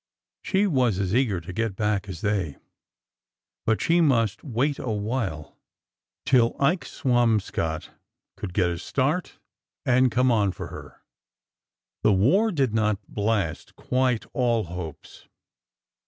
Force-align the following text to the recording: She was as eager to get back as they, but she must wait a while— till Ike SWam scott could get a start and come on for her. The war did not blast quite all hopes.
She 0.41 0.65
was 0.65 0.97
as 0.97 1.13
eager 1.13 1.39
to 1.39 1.53
get 1.53 1.75
back 1.75 2.09
as 2.09 2.21
they, 2.21 2.57
but 3.67 3.79
she 3.83 4.01
must 4.01 4.43
wait 4.43 4.79
a 4.79 4.89
while— 4.89 5.59
till 6.25 6.55
Ike 6.59 6.85
SWam 6.85 7.39
scott 7.39 7.91
could 8.35 8.51
get 8.55 8.71
a 8.71 8.79
start 8.79 9.37
and 9.85 10.11
come 10.11 10.31
on 10.31 10.53
for 10.53 10.69
her. 10.69 11.03
The 12.01 12.13
war 12.13 12.51
did 12.51 12.73
not 12.73 12.97
blast 13.09 13.75
quite 13.75 14.25
all 14.33 14.63
hopes. 14.63 15.27